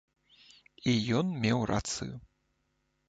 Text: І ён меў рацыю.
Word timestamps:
І 0.93 0.95
ён 1.19 1.25
меў 1.43 1.59
рацыю. 1.73 2.15